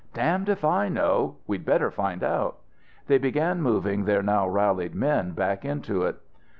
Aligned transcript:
"Damned 0.15 0.49
if 0.49 0.65
I 0.65 0.89
know! 0.89 1.35
We'd 1.45 1.63
better 1.63 1.91
find 1.91 2.23
out!" 2.23 2.57
They 3.05 3.19
began 3.19 3.61
moving 3.61 4.05
their 4.05 4.23
now 4.23 4.47
rallied 4.47 4.95
men 4.95 5.33
back 5.33 5.63
into 5.63 6.05
it. 6.05 6.15